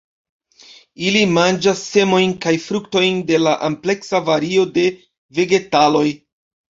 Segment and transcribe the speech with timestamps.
[1.09, 4.87] Ili manĝas semojn kaj fruktojn de ampleksa vario de
[5.41, 6.07] vegetaloj.